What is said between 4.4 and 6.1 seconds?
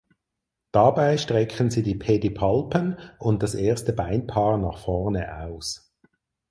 nach vorne aus.